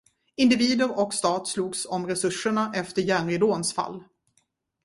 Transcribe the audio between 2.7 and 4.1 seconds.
efter järnridåns fall.